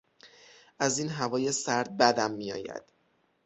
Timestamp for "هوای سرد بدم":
1.09-2.31